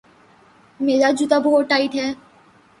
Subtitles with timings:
[0.79, 2.11] میرا جوتا بہت ٹائٹ ہے